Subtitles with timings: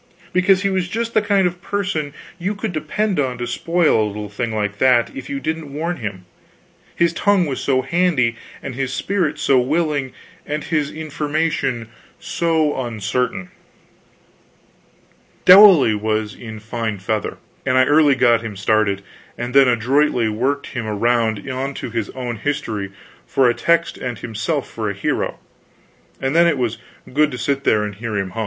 [0.33, 4.07] Because he was just the kind of person you could depend on to spoil a
[4.07, 6.25] little thing like that if you didn't warn him,
[6.95, 10.11] his tongue was so handy, and his spirit so willing,
[10.43, 11.87] and his information
[12.19, 13.51] so uncertain.
[15.45, 19.03] Dowley was in fine feather, and I early got him started,
[19.37, 22.91] and then adroitly worked him around onto his own history
[23.27, 25.37] for a text and himself for a hero,
[26.19, 26.79] and then it was
[27.13, 28.39] good to sit there and hear him hum.